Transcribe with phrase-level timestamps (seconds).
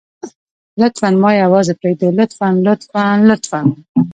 [0.81, 3.59] لطفاً ما يوازې پرېږدئ لطفاً لطفاً لطفاً.